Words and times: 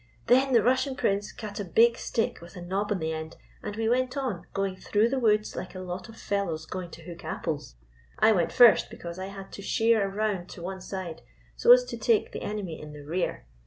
"Then 0.33 0.51
the 0.51 0.63
Russian 0.63 0.95
Prince 0.95 1.31
cut 1.31 1.59
a 1.59 1.63
big 1.63 1.95
stick 1.95 2.41
with 2.41 2.55
a 2.55 2.61
knob 2.63 2.91
on 2.91 2.97
the 2.97 3.13
end, 3.13 3.37
and 3.61 3.75
we 3.75 3.87
went 3.87 4.17
on, 4.17 4.47
going 4.51 4.75
through 4.75 5.09
the 5.09 5.19
woods 5.19 5.55
like 5.55 5.75
a 5.75 5.79
lot 5.79 6.09
of 6.09 6.17
fellows 6.17 6.65
going 6.65 6.89
to 6.89 7.03
hook 7.03 7.23
apples. 7.23 7.75
I 8.17 8.31
went 8.31 8.51
first, 8.51 8.89
because 8.89 9.19
I 9.19 9.27
had 9.27 9.51
to 9.51 9.61
sheer 9.61 10.07
round 10.09 10.49
to 10.49 10.61
one 10.63 10.81
side, 10.81 11.21
so 11.55 11.71
as 11.71 11.83
to 11.83 11.97
take 11.99 12.31
the 12.31 12.41
enemy 12.41 12.81
in 12.81 12.93
the 12.93 13.03
rear. 13.05 13.45